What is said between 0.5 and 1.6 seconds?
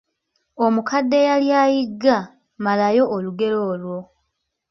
Omukadde eyali